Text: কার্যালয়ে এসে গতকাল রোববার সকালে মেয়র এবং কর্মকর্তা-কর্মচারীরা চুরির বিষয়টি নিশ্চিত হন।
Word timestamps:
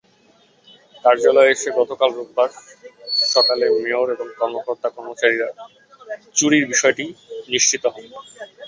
কার্যালয়ে 1.03 1.53
এসে 1.53 1.69
গতকাল 1.79 2.09
রোববার 2.13 2.49
সকালে 3.27 3.65
মেয়র 3.75 4.07
এবং 4.15 4.27
কর্মকর্তা-কর্মচারীরা 4.39 5.47
চুরির 6.35 6.65
বিষয়টি 6.71 7.05
নিশ্চিত 7.49 7.83
হন। 7.93 8.05